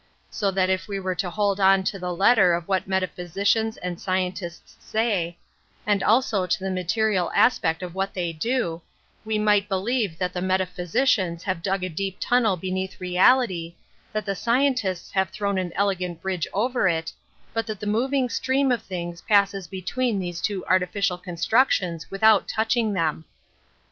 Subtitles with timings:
[0.31, 4.01] So that if we were to hold on to the letter of what metaphysicians and
[4.01, 5.37] scientists say,
[5.85, 8.81] and also to the material aspect of what they do,
[9.23, 13.75] we might believe that the metaphysicians have dug a deep tunnel beneath reality,
[14.11, 17.13] that the scientists have thrown an elegant bridge over it,
[17.53, 22.93] but that the moving stream of things passes between these two artificial constructions without touching
[22.93, 23.23] them.